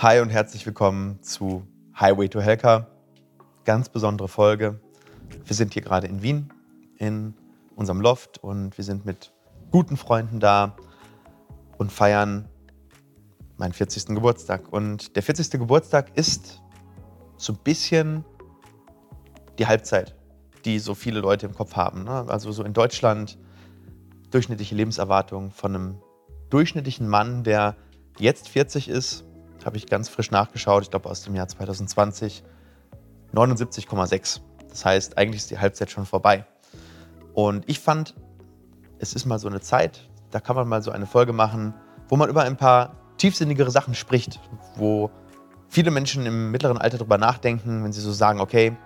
[0.00, 1.66] Hi und herzlich willkommen zu
[1.98, 2.86] Highway to Helka.
[3.64, 4.78] Ganz besondere Folge.
[5.44, 6.52] Wir sind hier gerade in Wien
[6.98, 7.34] in
[7.74, 9.32] unserem Loft und wir sind mit
[9.72, 10.76] guten Freunden da
[11.78, 12.48] und feiern
[13.56, 14.14] meinen 40.
[14.14, 14.72] Geburtstag.
[14.72, 15.50] Und der 40.
[15.58, 16.62] Geburtstag ist
[17.36, 18.24] so ein bisschen
[19.58, 20.14] die Halbzeit,
[20.64, 22.04] die so viele Leute im Kopf haben.
[22.04, 22.24] Ne?
[22.28, 23.36] Also so in Deutschland
[24.30, 26.02] durchschnittliche Lebenserwartung von einem
[26.50, 27.74] durchschnittlichen Mann, der
[28.20, 29.24] jetzt 40 ist,
[29.64, 32.42] habe ich ganz frisch nachgeschaut, ich glaube aus dem Jahr 2020,
[33.34, 34.40] 79,6.
[34.68, 36.44] Das heißt, eigentlich ist die Halbzeit schon vorbei.
[37.34, 38.14] Und ich fand,
[38.98, 41.74] es ist mal so eine Zeit, da kann man mal so eine Folge machen,
[42.08, 44.40] wo man über ein paar tiefsinnigere Sachen spricht,
[44.76, 45.10] wo
[45.68, 48.76] viele Menschen im mittleren Alter darüber nachdenken, wenn sie so sagen, okay,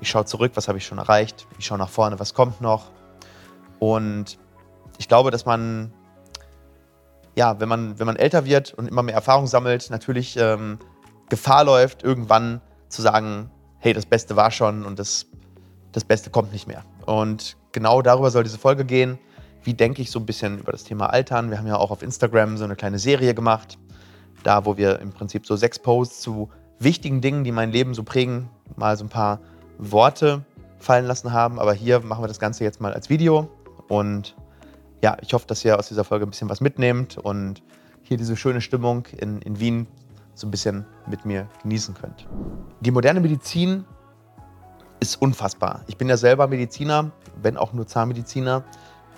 [0.00, 2.90] ich schaue zurück, was habe ich schon erreicht, ich schaue nach vorne, was kommt noch.
[3.78, 4.38] Und
[4.98, 5.92] ich glaube, dass man
[7.38, 10.80] ja, wenn man, wenn man älter wird und immer mehr Erfahrung sammelt, natürlich ähm,
[11.28, 15.26] Gefahr läuft, irgendwann zu sagen, hey, das Beste war schon und das,
[15.92, 16.82] das Beste kommt nicht mehr.
[17.06, 19.20] Und genau darüber soll diese Folge gehen.
[19.62, 21.50] Wie denke ich so ein bisschen über das Thema Altern?
[21.50, 23.78] Wir haben ja auch auf Instagram so eine kleine Serie gemacht,
[24.42, 26.50] da wo wir im Prinzip so sechs Posts zu
[26.80, 29.38] wichtigen Dingen, die mein Leben so prägen, mal so ein paar
[29.78, 30.44] Worte
[30.80, 31.60] fallen lassen haben.
[31.60, 33.48] Aber hier machen wir das Ganze jetzt mal als Video
[33.86, 34.34] und
[35.02, 37.62] ja, ich hoffe, dass ihr aus dieser Folge ein bisschen was mitnehmt und
[38.02, 39.86] hier diese schöne Stimmung in, in Wien
[40.34, 42.26] so ein bisschen mit mir genießen könnt.
[42.80, 43.84] Die moderne Medizin
[45.00, 45.82] ist unfassbar.
[45.86, 48.64] Ich bin ja selber Mediziner, wenn auch nur Zahnmediziner,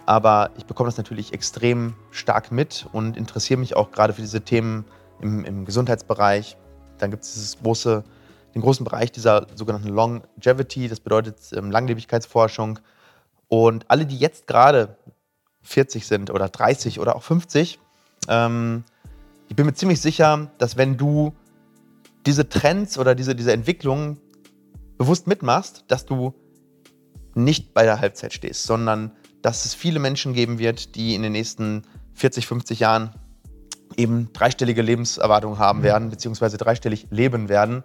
[0.07, 4.41] aber ich bekomme das natürlich extrem stark mit und interessiere mich auch gerade für diese
[4.41, 4.85] Themen
[5.21, 6.57] im, im Gesundheitsbereich.
[6.99, 8.03] Dann gibt es große,
[8.55, 12.79] den großen Bereich dieser sogenannten Longevity, das bedeutet ähm, Langlebigkeitsforschung.
[13.49, 14.97] Und alle, die jetzt gerade
[15.63, 17.79] 40 sind oder 30 oder auch 50,
[18.29, 18.85] ähm,
[19.49, 21.35] ich bin mir ziemlich sicher, dass wenn du
[22.27, 24.19] diese Trends oder diese, diese Entwicklungen
[24.97, 26.35] bewusst mitmachst, dass du
[27.35, 29.13] nicht bei der Halbzeit stehst, sondern
[29.43, 31.83] dass es viele Menschen geben wird, die in den nächsten
[32.15, 33.15] 40, 50 Jahren
[33.97, 37.83] eben dreistellige Lebenserwartung haben werden, beziehungsweise dreistellig leben werden.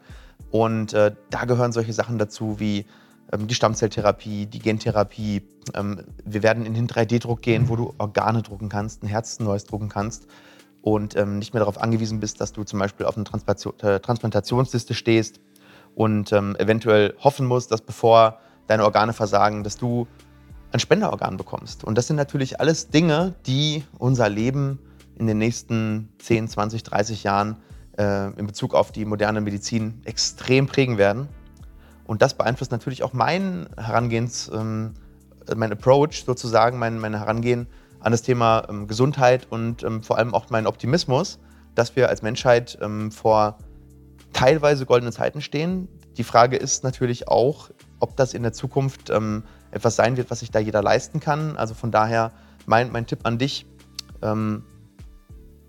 [0.52, 2.86] Und äh, da gehören solche Sachen dazu wie
[3.34, 5.44] die Stammzelltherapie, die Gentherapie.
[5.74, 9.66] Ähm, wir werden in den 3D-Druck gehen, wo du Organe drucken kannst, ein Herz neues
[9.66, 10.28] drucken kannst
[10.81, 14.94] und ähm, nicht mehr darauf angewiesen bist, dass du zum Beispiel auf einer äh, Transplantationsliste
[14.94, 15.40] stehst
[15.96, 20.07] und eventuell hoffen musst, dass bevor deine Organe versagen, dass du
[20.72, 21.84] ein Spenderorgan bekommst.
[21.84, 24.80] Und das sind natürlich alles Dinge, die unser Leben
[25.18, 27.57] in den nächsten 10, 20, 30 Jahren
[27.97, 31.30] äh, in Bezug auf die moderne Medizin extrem prägen werden.
[32.06, 34.94] Und das beeinflusst natürlich auch mein Herangehens, ähm,
[35.56, 37.68] mein Approach sozusagen, mein, mein Herangehen
[38.00, 41.40] an das Thema ähm, Gesundheit und ähm, vor allem auch meinen Optimismus,
[41.74, 43.58] dass wir als Menschheit ähm, vor
[44.34, 45.88] teilweise goldenen Zeiten stehen.
[46.18, 50.40] Die Frage ist natürlich auch, ob das in der Zukunft ähm, etwas sein wird, was
[50.40, 51.58] sich da jeder leisten kann.
[51.58, 52.32] Also von daher
[52.66, 53.66] mein, mein Tipp an dich,
[54.22, 54.64] ähm,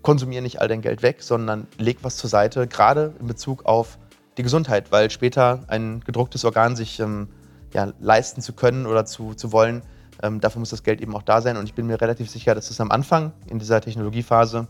[0.01, 3.97] konsumiere nicht all dein Geld weg, sondern leg was zur Seite, gerade in Bezug auf
[4.37, 7.29] die Gesundheit, weil später ein gedrucktes Organ sich ähm,
[7.73, 9.81] ja, leisten zu können oder zu, zu wollen,
[10.21, 11.57] ähm, dafür muss das Geld eben auch da sein.
[11.57, 14.67] Und ich bin mir relativ sicher, dass es am Anfang in dieser Technologiephase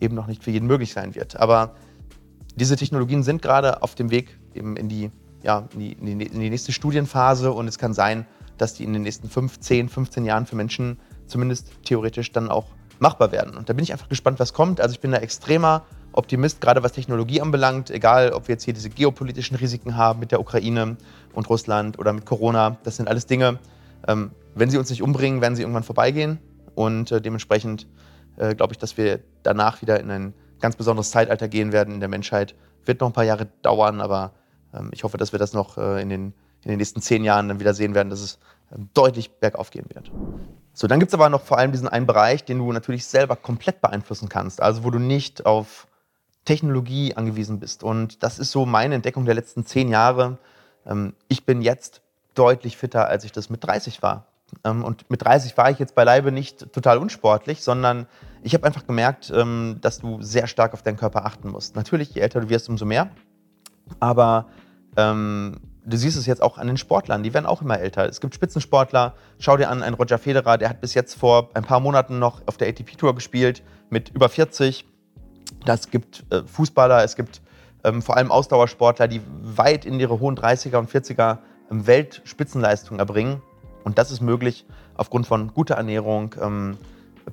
[0.00, 1.36] eben noch nicht für jeden möglich sein wird.
[1.36, 1.74] Aber
[2.54, 5.10] diese Technologien sind gerade auf dem Weg eben in die,
[5.42, 8.26] ja, in die, in die, in die nächste Studienphase und es kann sein,
[8.58, 12.66] dass die in den nächsten 5, 10, 15 Jahren für Menschen zumindest theoretisch dann auch
[12.98, 13.56] machbar werden.
[13.56, 14.80] Und da bin ich einfach gespannt, was kommt.
[14.80, 15.84] Also ich bin da extremer
[16.16, 20.32] Optimist, gerade was Technologie anbelangt, egal ob wir jetzt hier diese geopolitischen Risiken haben mit
[20.32, 20.96] der Ukraine
[21.34, 22.78] und Russland oder mit Corona.
[22.82, 23.58] Das sind alles Dinge,
[24.08, 26.38] ähm, wenn sie uns nicht umbringen, werden sie irgendwann vorbeigehen.
[26.74, 27.86] Und äh, dementsprechend
[28.36, 32.00] äh, glaube ich, dass wir danach wieder in ein ganz besonderes Zeitalter gehen werden in
[32.00, 32.54] der Menschheit.
[32.84, 34.32] Wird noch ein paar Jahre dauern, aber
[34.74, 37.48] ähm, ich hoffe, dass wir das noch äh, in, den, in den nächsten zehn Jahren
[37.48, 38.38] dann wieder sehen werden, dass es
[38.74, 40.10] ähm, deutlich bergauf gehen wird.
[40.72, 43.36] So, dann gibt es aber noch vor allem diesen einen Bereich, den du natürlich selber
[43.36, 44.62] komplett beeinflussen kannst.
[44.62, 45.86] Also wo du nicht auf
[46.46, 47.82] Technologie angewiesen bist.
[47.82, 50.38] Und das ist so meine Entdeckung der letzten zehn Jahre.
[50.86, 52.00] Ähm, ich bin jetzt
[52.34, 54.26] deutlich fitter, als ich das mit 30 war.
[54.64, 58.06] Ähm, und mit 30 war ich jetzt beileibe nicht total unsportlich, sondern
[58.42, 61.76] ich habe einfach gemerkt, ähm, dass du sehr stark auf deinen Körper achten musst.
[61.76, 63.10] Natürlich, je älter du wirst, umso mehr.
[64.00, 64.46] Aber
[64.96, 68.08] ähm, du siehst es jetzt auch an den Sportlern, die werden auch immer älter.
[68.08, 71.64] Es gibt Spitzensportler, schau dir an, ein Roger Federer, der hat bis jetzt vor ein
[71.64, 74.84] paar Monaten noch auf der ATP-Tour gespielt, mit über 40.
[75.64, 77.40] Das gibt äh, Fußballer, es gibt
[77.84, 81.38] ähm, vor allem Ausdauersportler, die weit in ihre hohen 30er und 40er
[81.70, 83.42] ähm, Weltspitzenleistung erbringen.
[83.84, 84.66] Und das ist möglich
[84.96, 86.78] aufgrund von guter Ernährung, ähm,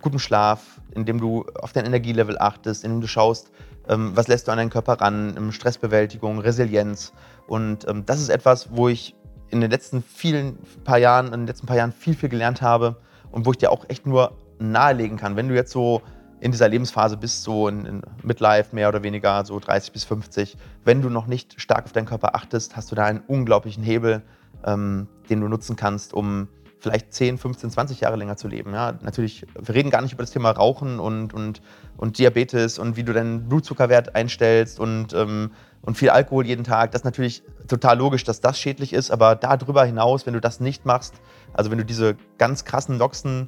[0.01, 3.51] gutem Schlaf, indem du auf dein Energielevel achtest, indem du schaust,
[3.87, 7.13] ähm, was lässt du an deinen Körper ran, Stressbewältigung, Resilienz.
[7.47, 9.15] Und ähm, das ist etwas, wo ich
[9.49, 12.95] in den letzten vielen paar Jahren, in den letzten paar Jahren viel, viel gelernt habe
[13.31, 16.01] und wo ich dir auch echt nur nahelegen kann, wenn du jetzt so
[16.43, 20.57] in dieser Lebensphase bist, so in, in Midlife mehr oder weniger, so 30 bis 50,
[20.83, 24.21] wenn du noch nicht stark auf deinen Körper achtest, hast du da einen unglaublichen Hebel,
[24.65, 26.49] ähm, den du nutzen kannst, um
[26.79, 28.73] vielleicht 10, 15, 20 Jahre länger zu leben.
[28.73, 31.61] Ja, natürlich, wir reden gar nicht über das Thema Rauchen und, und,
[31.95, 35.51] und Diabetes und wie du deinen Blutzuckerwert einstellst und, ähm,
[35.81, 36.91] und viel Alkohol jeden Tag.
[36.91, 40.59] Das ist natürlich total logisch, dass das schädlich ist, aber darüber hinaus, wenn du das
[40.59, 41.13] nicht machst,
[41.53, 43.47] also wenn du diese ganz krassen Noxen,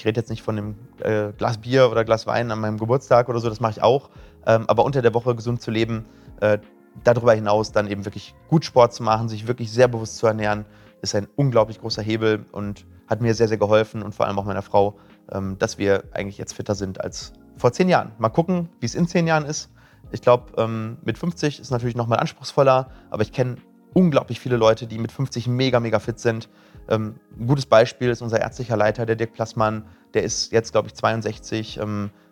[0.00, 3.28] ich rede jetzt nicht von einem äh, Glas Bier oder Glas Wein an meinem Geburtstag
[3.28, 4.08] oder so, das mache ich auch,
[4.46, 6.06] ähm, aber unter der Woche gesund zu leben,
[6.40, 6.58] äh,
[7.04, 10.64] darüber hinaus dann eben wirklich gut Sport zu machen, sich wirklich sehr bewusst zu ernähren,
[11.02, 14.44] ist ein unglaublich großer Hebel und hat mir sehr, sehr geholfen und vor allem auch
[14.46, 14.96] meiner Frau,
[15.32, 18.12] ähm, dass wir eigentlich jetzt fitter sind als vor zehn Jahren.
[18.18, 19.70] Mal gucken, wie es in zehn Jahren ist.
[20.12, 23.56] Ich glaube, ähm, mit 50 ist natürlich nochmal anspruchsvoller, aber ich kenne
[23.92, 26.48] unglaublich viele Leute, die mit 50 mega, mega fit sind.
[26.90, 29.84] Ähm, ein gutes Beispiel ist unser ärztlicher Leiter, der Dirk Plassmann.
[30.14, 31.80] Der ist jetzt, glaube ich, 62,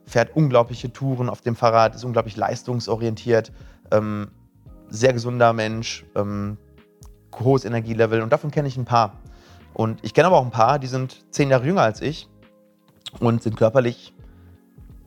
[0.05, 3.53] fährt unglaubliche Touren auf dem Fahrrad, ist unglaublich leistungsorientiert,
[4.89, 6.05] sehr gesunder Mensch,
[7.39, 9.13] hohes Energielevel und davon kenne ich ein paar.
[9.75, 12.29] Und ich kenne aber auch ein paar, die sind zehn Jahre jünger als ich
[13.21, 14.13] und sind körperlich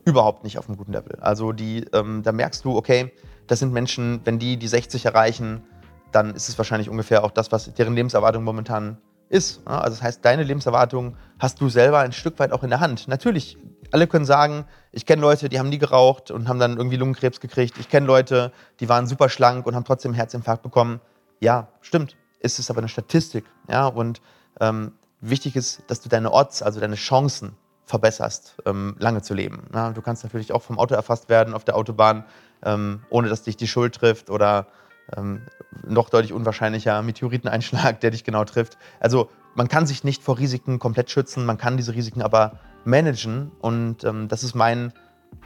[0.06, 1.18] überhaupt nicht auf einem guten Level.
[1.20, 3.12] Also die, ähm, da merkst du, okay,
[3.48, 5.64] das sind Menschen, wenn die die 60 erreichen,
[6.12, 8.98] dann ist es wahrscheinlich ungefähr auch das, was deren Lebenserwartung momentan
[9.32, 9.66] ist.
[9.66, 13.08] Also das heißt, deine Lebenserwartung hast du selber ein Stück weit auch in der Hand.
[13.08, 13.58] Natürlich,
[13.92, 17.40] alle können sagen, ich kenne Leute, die haben nie geraucht und haben dann irgendwie Lungenkrebs
[17.40, 17.78] gekriegt.
[17.80, 21.02] Ich kenne Leute, die waren super schlank und haben trotzdem Herzinfarkt bekommen.
[21.40, 23.46] Ja, stimmt ist es aber eine Statistik.
[23.70, 23.88] Ja?
[23.88, 24.22] Und
[24.60, 27.56] ähm, wichtig ist, dass du deine Odds, also deine Chancen
[27.86, 29.68] verbesserst, ähm, lange zu leben.
[29.74, 29.92] Ja?
[29.92, 32.26] Du kannst natürlich auch vom Auto erfasst werden auf der Autobahn,
[32.64, 34.68] ähm, ohne dass dich die Schuld trifft oder
[35.16, 35.42] ähm,
[35.86, 38.78] noch deutlich unwahrscheinlicher Meteoriteneinschlag, der dich genau trifft.
[39.00, 43.52] Also man kann sich nicht vor Risiken komplett schützen, man kann diese Risiken aber managen
[43.60, 44.94] und ähm, das ist mein,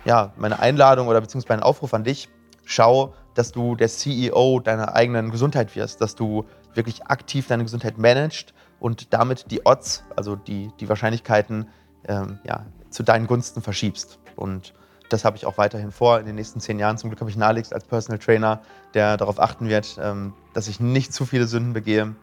[0.06, 2.30] ja, meine Einladung oder beziehungsweise mein Aufruf an dich.
[2.66, 7.98] Schau, dass du der CEO deiner eigenen Gesundheit wirst, dass du wirklich aktiv deine Gesundheit
[7.98, 11.68] managst und damit die Odds, also die, die Wahrscheinlichkeiten,
[12.08, 14.20] ähm, ja, zu deinen Gunsten verschiebst.
[14.36, 14.74] Und
[15.16, 16.98] das habe ich auch weiterhin vor in den nächsten zehn Jahren.
[16.98, 18.62] Zum Glück habe ich Nalix als Personal Trainer,
[18.94, 22.16] der darauf achten wird, ähm, dass ich nicht zu viele Sünden begehe.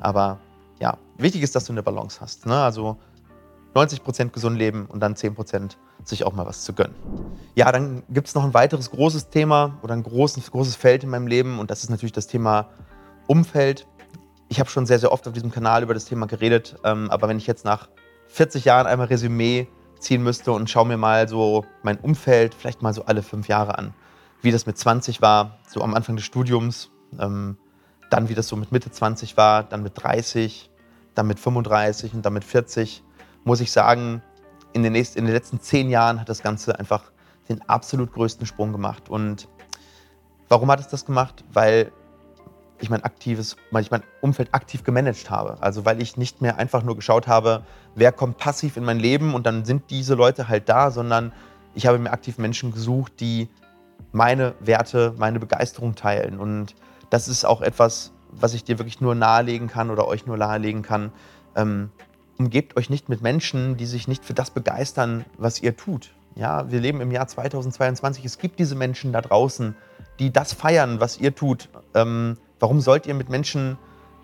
[0.00, 0.38] Aber
[0.80, 2.46] ja, wichtig ist, dass du eine Balance hast.
[2.46, 2.60] Ne?
[2.60, 2.96] Also
[3.74, 6.94] 90% gesund leben und dann 10% sich auch mal was zu gönnen.
[7.54, 11.10] Ja, dann gibt es noch ein weiteres großes Thema oder ein großes, großes Feld in
[11.10, 12.68] meinem Leben und das ist natürlich das Thema
[13.26, 13.86] Umfeld
[14.48, 17.28] ich habe schon sehr, sehr oft auf diesem Kanal über das Thema geredet, ähm, aber
[17.28, 17.88] wenn ich jetzt nach
[18.28, 19.68] 40 Jahren einmal Resümee
[20.00, 23.78] ziehen müsste und schaue mir mal so mein Umfeld vielleicht mal so alle fünf Jahre
[23.78, 23.94] an,
[24.42, 27.56] wie das mit 20 war, so am Anfang des Studiums, ähm,
[28.10, 30.70] dann wie das so mit Mitte 20 war, dann mit 30,
[31.14, 33.02] dann mit 35 und dann mit 40,
[33.44, 34.22] muss ich sagen,
[34.72, 37.10] in den, nächsten, in den letzten zehn Jahren hat das Ganze einfach
[37.48, 39.08] den absolut größten Sprung gemacht.
[39.08, 39.48] Und
[40.48, 41.44] warum hat es das gemacht?
[41.52, 41.92] Weil
[42.80, 45.56] ich mein aktives, weil ich mein Umfeld aktiv gemanagt habe.
[45.60, 47.64] Also weil ich nicht mehr einfach nur geschaut habe,
[47.94, 51.32] wer kommt passiv in mein Leben und dann sind diese Leute halt da, sondern
[51.74, 53.48] ich habe mir aktiv Menschen gesucht, die
[54.12, 56.38] meine Werte, meine Begeisterung teilen.
[56.38, 56.74] Und
[57.10, 60.82] das ist auch etwas, was ich dir wirklich nur nahelegen kann oder euch nur nahelegen
[60.82, 61.12] kann.
[61.56, 61.90] Ähm,
[62.38, 66.10] umgebt euch nicht mit Menschen, die sich nicht für das begeistern, was ihr tut.
[66.36, 68.24] Ja, wir leben im Jahr 2022.
[68.24, 69.74] Es gibt diese Menschen da draußen,
[70.18, 71.68] die das feiern, was ihr tut.
[71.94, 73.78] Ähm, Warum sollt ihr mit Menschen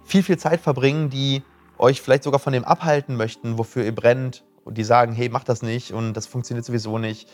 [0.04, 1.42] viel, viel Zeit verbringen, die
[1.78, 5.44] euch vielleicht sogar von dem abhalten möchten, wofür ihr brennt und die sagen, hey, mach
[5.44, 7.28] das nicht und das funktioniert sowieso nicht.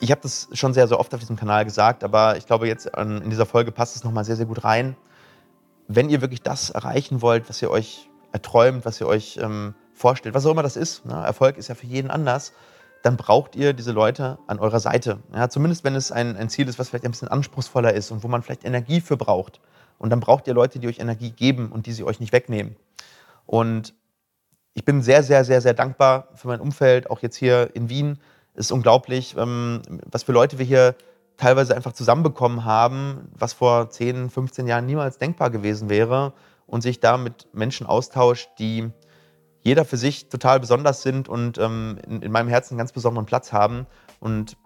[0.00, 2.86] Ich habe das schon sehr, sehr oft auf diesem Kanal gesagt, aber ich glaube, jetzt
[2.86, 4.96] in dieser Folge passt es nochmal sehr, sehr gut rein.
[5.88, 10.34] Wenn ihr wirklich das erreichen wollt, was ihr euch erträumt, was ihr euch ähm, vorstellt,
[10.34, 11.14] was auch immer das ist, ne?
[11.14, 12.52] Erfolg ist ja für jeden anders,
[13.02, 15.20] dann braucht ihr diese Leute an eurer Seite.
[15.32, 18.22] Ja, zumindest wenn es ein, ein Ziel ist, was vielleicht ein bisschen anspruchsvoller ist und
[18.22, 19.60] wo man vielleicht Energie für braucht.
[19.98, 22.76] Und dann braucht ihr Leute, die euch Energie geben und die sie euch nicht wegnehmen.
[23.46, 23.94] Und
[24.74, 28.18] ich bin sehr, sehr, sehr, sehr dankbar für mein Umfeld, auch jetzt hier in Wien.
[28.54, 30.94] Es ist unglaublich, ähm, was für Leute wir hier
[31.36, 36.32] teilweise einfach zusammenbekommen haben, was vor 10, 15 Jahren niemals denkbar gewesen wäre.
[36.66, 38.90] Und sich da mit Menschen austauscht, die
[39.62, 43.26] jeder für sich total besonders sind und ähm, in, in, meinem Herzen einen ganz besonderen
[43.26, 43.86] Platz haben.
[44.20, 44.56] Und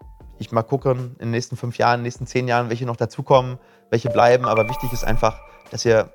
[0.40, 2.96] ich mal gucken in den nächsten fünf Jahren, in den nächsten zehn Jahren, welche noch
[2.96, 3.58] dazukommen,
[3.90, 4.46] welche bleiben.
[4.46, 5.38] Aber wichtig ist einfach,
[5.70, 6.08] dass ihr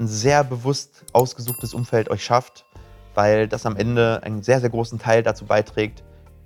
[0.00, 2.64] ein sehr bewusst ausgesuchtes Umfeld euch schafft,
[3.14, 6.02] weil das am Ende einen sehr, sehr großen Teil dazu beiträgt,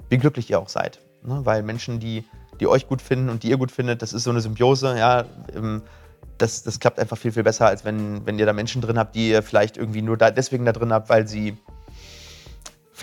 [0.09, 1.01] wie glücklich ihr auch seid.
[1.23, 1.41] Ne?
[1.45, 2.25] Weil Menschen, die,
[2.59, 4.03] die euch gut finden und die ihr gut findet.
[4.03, 5.25] Das ist so eine Symbiose, ja.
[5.55, 5.83] Ähm,
[6.37, 9.15] das, das klappt einfach viel, viel besser, als wenn, wenn ihr da Menschen drin habt,
[9.15, 11.59] die ihr vielleicht irgendwie nur da, deswegen da drin habt, weil sie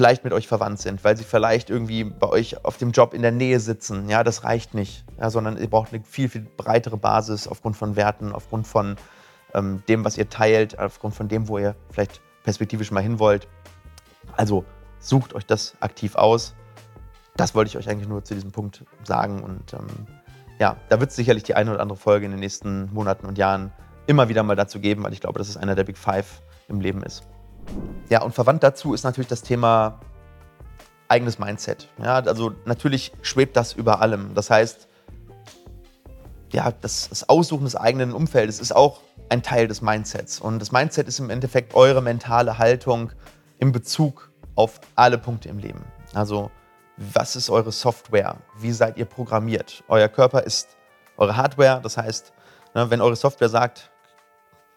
[0.01, 3.21] vielleicht mit euch verwandt sind, weil sie vielleicht irgendwie bei euch auf dem Job in
[3.21, 4.09] der Nähe sitzen.
[4.09, 7.95] Ja, das reicht nicht, ja, sondern ihr braucht eine viel, viel breitere Basis aufgrund von
[7.95, 8.95] Werten, aufgrund von
[9.53, 13.47] ähm, dem, was ihr teilt, aufgrund von dem, wo ihr vielleicht perspektivisch mal hin wollt.
[14.35, 14.65] Also
[14.97, 16.55] sucht euch das aktiv aus.
[17.37, 19.43] Das wollte ich euch eigentlich nur zu diesem Punkt sagen.
[19.43, 20.07] Und ähm,
[20.57, 23.37] ja, da wird es sicherlich die eine oder andere Folge in den nächsten Monaten und
[23.37, 23.71] Jahren
[24.07, 26.81] immer wieder mal dazu geben, weil ich glaube, dass es einer der Big Five im
[26.81, 27.21] Leben ist.
[28.09, 29.99] Ja, und verwandt dazu ist natürlich das Thema
[31.07, 31.89] eigenes Mindset.
[32.01, 34.33] Ja, also natürlich schwebt das über allem.
[34.33, 34.87] Das heißt,
[36.51, 40.39] ja, das, das Aussuchen des eigenen Umfeldes ist auch ein Teil des Mindsets.
[40.39, 43.11] Und das Mindset ist im Endeffekt eure mentale Haltung
[43.59, 45.85] in Bezug auf alle Punkte im Leben.
[46.13, 46.51] Also,
[46.97, 48.37] was ist eure Software?
[48.59, 49.83] Wie seid ihr programmiert?
[49.87, 50.75] Euer Körper ist
[51.17, 51.79] eure Hardware.
[51.81, 52.33] Das heißt,
[52.75, 53.91] ne, wenn eure Software sagt,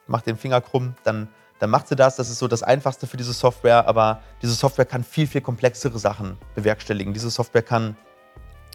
[0.06, 2.16] macht den Finger krumm, dann dann macht sie das.
[2.16, 5.98] Das ist so das Einfachste für diese Software, aber diese Software kann viel, viel komplexere
[5.98, 7.12] Sachen bewerkstelligen.
[7.12, 7.96] Diese Software kann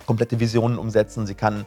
[0.06, 1.66] komplette Visionen umsetzen, sie kann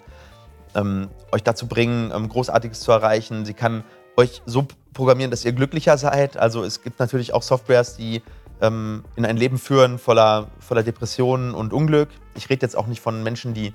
[0.74, 3.84] ähm, euch dazu bringen, ähm, Großartiges zu erreichen, sie kann
[4.16, 6.36] euch so programmieren, dass ihr glücklicher seid.
[6.36, 8.22] Also es gibt natürlich auch Softwares, die
[8.60, 12.08] ähm, in ein Leben führen voller, voller Depressionen und Unglück.
[12.34, 13.74] Ich rede jetzt auch nicht von Menschen, die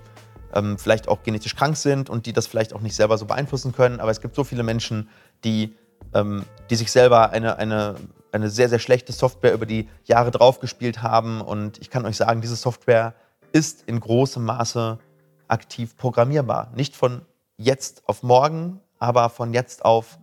[0.53, 3.73] ähm, vielleicht auch genetisch krank sind und die das vielleicht auch nicht selber so beeinflussen
[3.73, 5.09] können, aber es gibt so viele Menschen,
[5.43, 5.75] die
[6.13, 7.95] ähm, die sich selber eine, eine,
[8.31, 11.41] eine sehr, sehr schlechte Software über die Jahre draufgespielt haben.
[11.41, 13.13] Und ich kann euch sagen, diese Software
[13.51, 14.99] ist in großem Maße
[15.47, 16.71] aktiv programmierbar.
[16.75, 17.21] Nicht von
[17.57, 20.17] jetzt auf morgen, aber von jetzt auf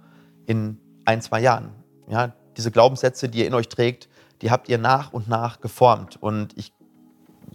[0.47, 1.71] in ein, zwei Jahren.
[2.09, 4.09] Ja, diese Glaubenssätze, die ihr in euch trägt,
[4.43, 6.23] die habt ihr nach und nach geformt.
[6.23, 6.73] Und ich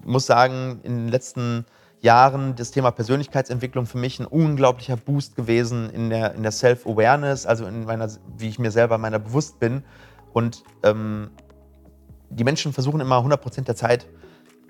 [0.04, 5.90] muss sagen, in den letzten Jahren das Thema Persönlichkeitsentwicklung für mich ein unglaublicher Boost gewesen
[5.90, 9.84] in der, in der Self-Awareness, also in meiner, wie ich mir selber meiner bewusst bin.
[10.32, 11.32] Und ähm,
[12.30, 14.08] die Menschen versuchen immer 100 Prozent der Zeit,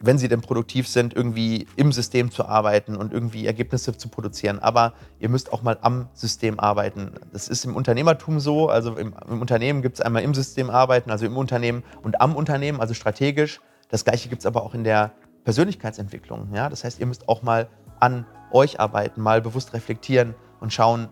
[0.01, 4.59] wenn sie denn produktiv sind, irgendwie im System zu arbeiten und irgendwie Ergebnisse zu produzieren.
[4.59, 7.11] Aber ihr müsst auch mal am System arbeiten.
[7.33, 8.69] Das ist im Unternehmertum so.
[8.69, 12.35] Also im, im Unternehmen gibt es einmal im System arbeiten, also im Unternehmen und am
[12.35, 13.59] Unternehmen, also strategisch.
[13.89, 15.11] Das gleiche gibt es aber auch in der
[15.43, 16.53] Persönlichkeitsentwicklung.
[16.53, 16.69] Ja?
[16.69, 17.69] Das heißt, ihr müsst auch mal
[17.99, 21.09] an euch arbeiten, mal bewusst reflektieren und schauen,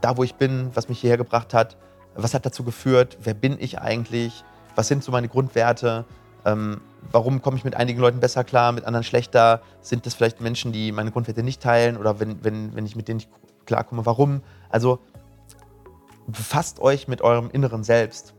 [0.00, 1.76] da wo ich bin, was mich hierher gebracht hat,
[2.14, 6.04] was hat dazu geführt, wer bin ich eigentlich, was sind so meine Grundwerte,
[6.44, 10.40] ähm, warum komme ich mit einigen Leuten besser klar, mit anderen schlechter, sind das vielleicht
[10.40, 13.30] Menschen, die meine Grundwerte nicht teilen oder wenn, wenn, wenn ich mit denen nicht
[13.64, 14.42] klarkomme, warum.
[14.70, 14.98] Also
[16.26, 18.34] befasst euch mit eurem inneren Selbst,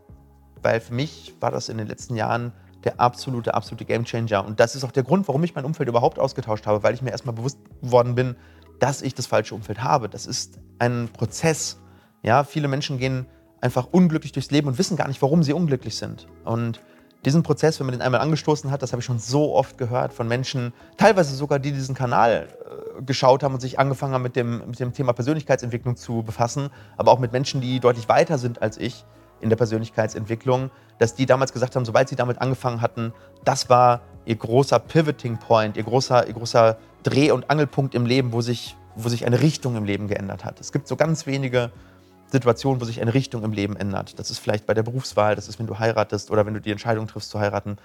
[0.61, 2.51] weil für mich war das in den letzten Jahren
[2.85, 4.45] der absolute, absolute Gamechanger.
[4.45, 7.01] Und das ist auch der Grund, warum ich mein Umfeld überhaupt ausgetauscht habe, weil ich
[7.01, 8.35] mir erstmal bewusst geworden bin,
[8.79, 10.09] dass ich das falsche Umfeld habe.
[10.09, 11.79] Das ist ein Prozess.
[12.21, 13.25] Ja, viele Menschen gehen
[13.61, 16.27] einfach unglücklich durchs Leben und wissen gar nicht, warum sie unglücklich sind.
[16.43, 16.81] Und
[17.25, 20.13] diesen Prozess, wenn man den einmal angestoßen hat, das habe ich schon so oft gehört
[20.13, 22.49] von Menschen, teilweise sogar die diesen Kanal
[22.97, 26.69] äh, geschaut haben und sich angefangen haben mit dem, mit dem Thema Persönlichkeitsentwicklung zu befassen,
[26.97, 29.05] aber auch mit Menschen, die deutlich weiter sind als ich,
[29.43, 34.01] in der Persönlichkeitsentwicklung, dass die damals gesagt haben, sobald sie damit angefangen hatten, das war
[34.25, 38.75] ihr großer Pivoting Point, ihr großer, ihr großer Dreh- und Angelpunkt im Leben, wo sich,
[38.95, 40.59] wo sich eine Richtung im Leben geändert hat.
[40.59, 41.71] Es gibt so ganz wenige
[42.31, 44.17] Situationen, wo sich eine Richtung im Leben ändert.
[44.17, 46.71] Das ist vielleicht bei der Berufswahl, das ist, wenn du heiratest oder wenn du die
[46.71, 47.77] Entscheidung triffst zu heiraten.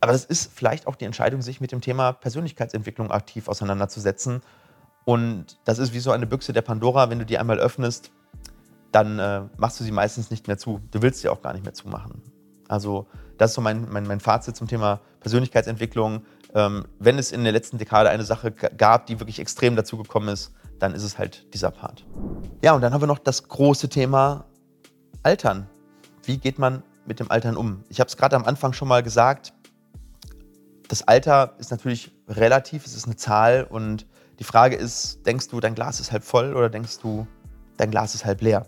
[0.00, 4.42] Aber das ist vielleicht auch die Entscheidung, sich mit dem Thema Persönlichkeitsentwicklung aktiv auseinanderzusetzen.
[5.04, 8.12] Und das ist wie so eine Büchse der Pandora, wenn du die einmal öffnest,
[8.92, 10.80] dann äh, machst du sie meistens nicht mehr zu.
[10.90, 12.22] Du willst sie auch gar nicht mehr zumachen.
[12.68, 13.06] Also
[13.38, 16.22] das ist so mein, mein, mein Fazit zum Thema Persönlichkeitsentwicklung.
[16.54, 20.28] Ähm, wenn es in der letzten Dekade eine Sache gab, die wirklich extrem dazu gekommen
[20.28, 22.06] ist, dann ist es halt dieser Part.
[22.62, 24.46] Ja, und dann haben wir noch das große Thema
[25.22, 25.68] Altern.
[26.24, 27.84] Wie geht man mit dem Altern um?
[27.88, 29.52] Ich habe es gerade am Anfang schon mal gesagt.
[30.88, 34.06] Das Alter ist natürlich relativ, es ist eine Zahl und
[34.38, 37.26] die Frage ist, denkst du, dein Glas ist halb voll oder denkst du,
[37.76, 38.66] dein Glas ist halb leer?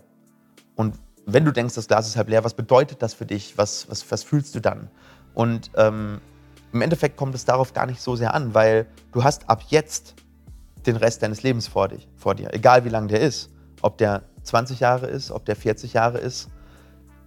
[0.75, 3.57] Und wenn du denkst, das Glas ist halb leer, was bedeutet das für dich?
[3.57, 4.89] Was, was, was fühlst du dann?
[5.33, 6.19] Und ähm,
[6.73, 10.15] im Endeffekt kommt es darauf gar nicht so sehr an, weil du hast ab jetzt
[10.85, 13.49] den Rest deines Lebens vor, dich, vor dir, egal wie lang der ist.
[13.81, 16.49] Ob der 20 Jahre ist, ob der 40 Jahre ist.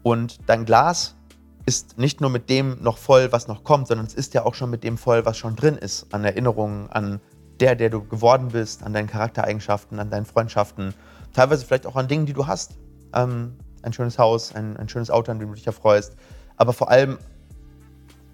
[0.03, 1.15] Und dein Glas
[1.67, 4.55] ist nicht nur mit dem noch voll, was noch kommt, sondern es ist ja auch
[4.55, 7.21] schon mit dem voll, was schon drin ist, an Erinnerungen, an
[7.61, 10.93] der, der du geworden bist, an deinen Charaktereigenschaften, an deinen Freundschaften,
[11.33, 12.77] teilweise vielleicht auch an Dingen, die du hast
[13.15, 16.17] ähm, ein schönes Haus, ein, ein schönes Auto, an dem du dich erfreust,
[16.57, 17.19] aber vor allem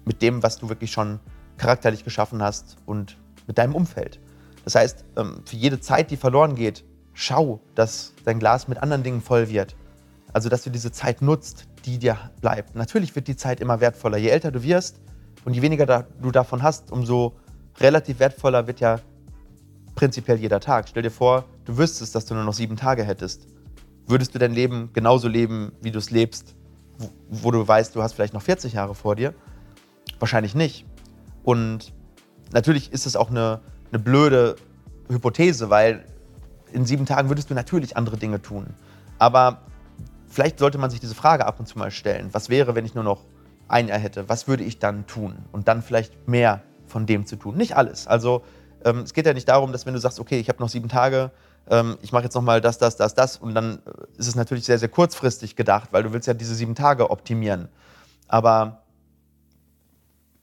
[0.05, 1.19] mit dem, was du wirklich schon
[1.57, 4.19] charakterlich geschaffen hast und mit deinem Umfeld.
[4.63, 6.83] Das heißt, ähm, für jede Zeit, die verloren geht,
[7.13, 9.75] schau, dass dein Glas mit anderen Dingen voll wird.
[10.33, 12.75] Also, dass du diese Zeit nutzt, die dir bleibt.
[12.75, 14.17] Natürlich wird die Zeit immer wertvoller.
[14.17, 15.01] Je älter du wirst
[15.45, 17.35] und je weniger du davon hast, umso
[17.79, 18.99] relativ wertvoller wird ja
[19.95, 20.87] prinzipiell jeder Tag.
[20.87, 23.47] Stell dir vor, du wüsstest, dass du nur noch sieben Tage hättest.
[24.11, 26.53] Würdest du dein Leben genauso leben, wie du es lebst,
[26.97, 29.33] wo, wo du weißt, du hast vielleicht noch 40 Jahre vor dir?
[30.19, 30.85] Wahrscheinlich nicht.
[31.43, 31.93] Und
[32.51, 34.57] natürlich ist es auch eine, eine blöde
[35.07, 36.03] Hypothese, weil
[36.73, 38.67] in sieben Tagen würdest du natürlich andere Dinge tun.
[39.17, 39.61] Aber
[40.27, 42.27] vielleicht sollte man sich diese Frage ab und zu mal stellen.
[42.33, 43.23] Was wäre, wenn ich nur noch
[43.69, 44.27] ein Jahr hätte?
[44.27, 45.37] Was würde ich dann tun?
[45.53, 47.55] Und dann vielleicht mehr von dem zu tun.
[47.55, 48.07] Nicht alles.
[48.07, 48.43] Also
[48.83, 50.89] ähm, es geht ja nicht darum, dass wenn du sagst, okay, ich habe noch sieben
[50.89, 51.31] Tage,
[52.01, 54.65] ich mache jetzt noch mal das, das, das, das und dann äh, ist es natürlich
[54.65, 57.69] sehr, sehr kurzfristig gedacht, weil du willst ja diese sieben Tage optimieren.
[58.27, 58.83] Aber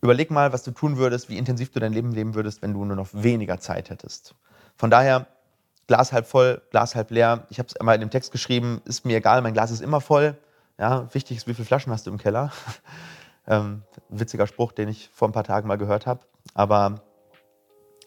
[0.00, 2.84] überleg mal, was du tun würdest, wie intensiv du dein Leben leben würdest, wenn du
[2.84, 4.34] nur noch weniger Zeit hättest.
[4.76, 5.26] Von daher,
[5.86, 7.46] Glas halb voll, Glas halb leer.
[7.50, 10.00] Ich habe es einmal in dem Text geschrieben, ist mir egal, mein Glas ist immer
[10.00, 10.36] voll.
[10.78, 12.52] Ja, wichtig ist, wie viele Flaschen hast du im Keller?
[13.48, 16.20] ähm, witziger Spruch, den ich vor ein paar Tagen mal gehört habe.
[16.54, 17.00] Aber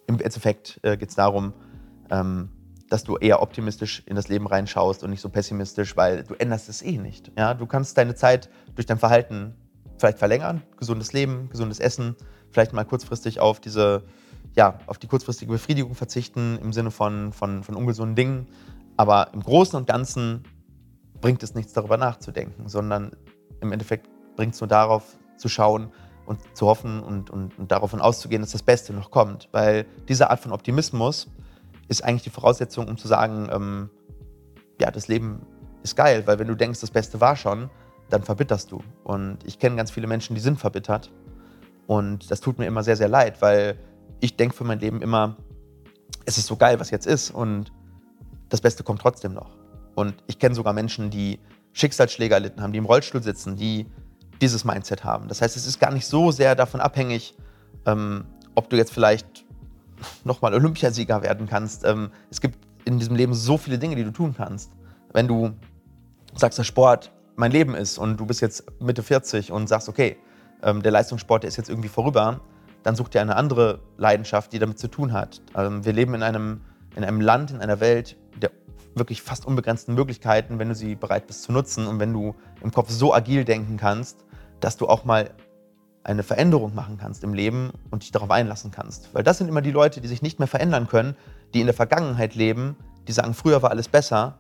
[0.08, 1.54] im Endeffekt äh, geht es darum,
[2.10, 2.50] ähm,
[2.92, 6.68] dass du eher optimistisch in das Leben reinschaust und nicht so pessimistisch, weil du änderst
[6.68, 7.32] es eh nicht.
[7.38, 7.54] Ja?
[7.54, 9.56] Du kannst deine Zeit durch dein Verhalten
[9.98, 12.18] vielleicht verlängern, gesundes Leben, gesundes Essen,
[12.50, 14.04] vielleicht mal kurzfristig auf diese,
[14.58, 18.48] ja, auf die kurzfristige Befriedigung verzichten im Sinne von, von, von ungesunden Dingen.
[18.98, 20.44] Aber im Großen und Ganzen
[21.22, 23.14] bringt es nichts darüber nachzudenken, sondern
[23.62, 25.94] im Endeffekt bringt es nur darauf zu schauen
[26.26, 29.48] und zu hoffen und, und, und davon auszugehen, dass das Beste noch kommt.
[29.54, 31.30] Weil diese Art von Optimismus
[31.92, 33.90] ist eigentlich die Voraussetzung, um zu sagen, ähm,
[34.80, 35.46] ja, das Leben
[35.84, 37.70] ist geil, weil wenn du denkst, das Beste war schon,
[38.10, 38.82] dann verbitterst du.
[39.04, 41.12] Und ich kenne ganz viele Menschen, die sind verbittert.
[41.88, 43.78] Und das tut mir immer sehr, sehr leid, weil
[44.22, 45.36] ich denke für mein Leben immer,
[46.26, 47.74] es ist so geil, was jetzt ist und
[48.48, 49.58] das Beste kommt trotzdem noch.
[49.96, 51.40] Und ich kenne sogar Menschen, die
[51.74, 53.86] Schicksalsschläge erlitten haben, die im Rollstuhl sitzen, die
[54.40, 55.28] dieses Mindset haben.
[55.28, 57.36] Das heißt, es ist gar nicht so sehr davon abhängig,
[57.86, 58.24] ähm,
[58.56, 59.46] ob du jetzt vielleicht
[60.24, 61.86] nochmal Olympiasieger werden kannst.
[61.86, 64.72] Ähm, es gibt in diesem Leben so viele Dinge, die du tun kannst.
[65.14, 65.52] Wenn du
[66.36, 70.18] sagst, dass Sport mein Leben ist und du bist jetzt Mitte 40 und sagst, okay,
[70.64, 72.42] ähm, der Leistungssport der ist jetzt irgendwie vorüber,
[72.84, 75.42] dann such dir eine andere Leidenschaft, die damit zu tun hat.
[75.56, 76.62] Ähm, wir leben in einem,
[76.96, 78.52] in einem Land, in einer Welt der
[78.96, 82.72] wirklich fast unbegrenzten Möglichkeiten, wenn du sie bereit bist zu nutzen und wenn du im
[82.72, 84.26] Kopf so agil denken kannst,
[84.60, 85.32] dass du auch mal
[86.04, 89.14] eine Veränderung machen kannst im Leben und dich darauf einlassen kannst.
[89.14, 91.16] Weil das sind immer die Leute, die sich nicht mehr verändern können,
[91.54, 92.76] die in der Vergangenheit leben,
[93.08, 94.40] die sagen, früher war alles besser,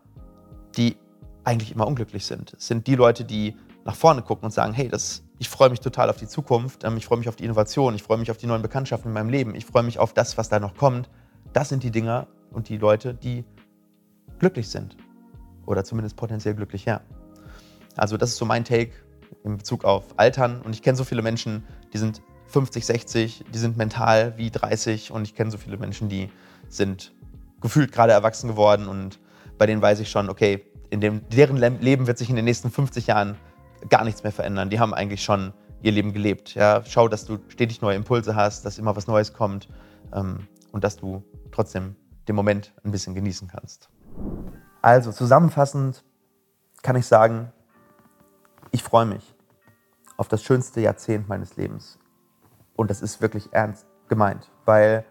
[0.75, 0.97] die
[1.43, 2.53] eigentlich immer unglücklich sind.
[2.53, 5.79] Es sind die Leute, die nach vorne gucken und sagen, hey, das, ich freue mich
[5.79, 8.37] total auf die Zukunft, ähm, ich freue mich auf die Innovation, ich freue mich auf
[8.37, 11.09] die neuen Bekanntschaften in meinem Leben, ich freue mich auf das, was da noch kommt.
[11.53, 13.43] Das sind die Dinger und die Leute, die
[14.39, 14.97] glücklich sind.
[15.65, 17.01] Oder zumindest potenziell glücklich, ja.
[17.97, 18.93] Also das ist so mein Take
[19.43, 20.61] in Bezug auf Altern.
[20.61, 21.63] Und ich kenne so viele Menschen,
[21.93, 26.09] die sind 50, 60, die sind mental wie 30 und ich kenne so viele Menschen,
[26.09, 26.29] die
[26.67, 27.13] sind
[27.61, 29.19] gefühlt gerade erwachsen geworden und
[29.57, 32.69] bei denen weiß ich schon, okay, in dem, deren Leben wird sich in den nächsten
[32.69, 33.37] 50 Jahren
[33.89, 34.69] gar nichts mehr verändern.
[34.69, 36.53] Die haben eigentlich schon ihr Leben gelebt.
[36.55, 36.83] Ja?
[36.85, 39.69] Schau, dass du stetig neue Impulse hast, dass immer was Neues kommt
[40.13, 41.95] ähm, und dass du trotzdem
[42.27, 43.89] den Moment ein bisschen genießen kannst.
[44.81, 46.03] Also zusammenfassend
[46.81, 47.51] kann ich sagen,
[48.71, 49.35] ich freue mich
[50.17, 51.99] auf das schönste Jahrzehnt meines Lebens.
[52.75, 55.05] Und das ist wirklich ernst gemeint, weil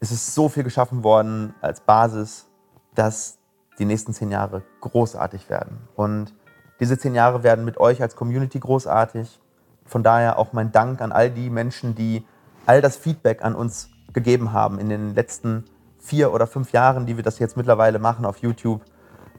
[0.00, 2.46] es ist so viel geschaffen worden als Basis,
[2.94, 3.38] dass
[3.78, 5.88] die nächsten zehn Jahre großartig werden.
[5.94, 6.34] Und
[6.80, 9.40] diese zehn Jahre werden mit euch als Community großartig.
[9.84, 12.26] Von daher auch mein Dank an all die Menschen, die
[12.66, 15.64] all das Feedback an uns gegeben haben in den letzten
[15.98, 18.82] vier oder fünf Jahren, die wir das jetzt mittlerweile machen auf YouTube.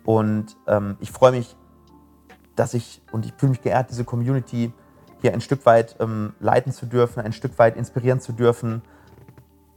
[0.06, 1.56] Und ähm, ich freue mich
[2.58, 4.74] dass ich, und ich fühle mich geehrt, diese Community
[5.22, 8.82] hier ein Stück weit ähm, leiten zu dürfen, ein Stück weit inspirieren zu dürfen.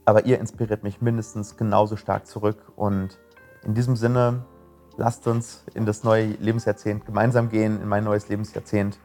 [0.03, 2.71] Aber ihr inspiriert mich mindestens genauso stark zurück.
[2.75, 3.19] Und
[3.63, 4.43] in diesem Sinne,
[4.97, 8.99] lasst uns in das neue Lebensjahrzehnt gemeinsam gehen, in mein neues Lebensjahrzehnt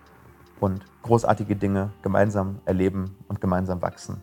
[0.59, 4.23] und großartige Dinge gemeinsam erleben und gemeinsam wachsen.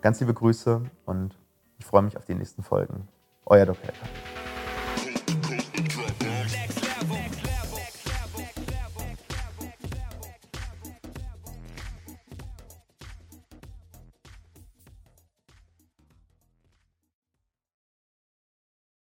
[0.00, 1.38] Ganz liebe Grüße und
[1.78, 3.08] ich freue mich auf die nächsten Folgen.
[3.44, 3.84] Euer Dr.
[3.84, 4.31] Helfer.